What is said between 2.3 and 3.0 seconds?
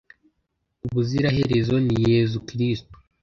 kristu